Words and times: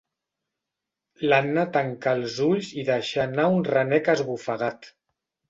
L'Anna 1.29 1.65
tancà 1.75 2.13
els 2.21 2.39
ulls 2.47 2.71
i 2.77 2.87
deixà 2.89 3.27
anar 3.27 3.47
un 3.59 3.63
renec 3.71 4.11
esbufegat. 4.17 4.91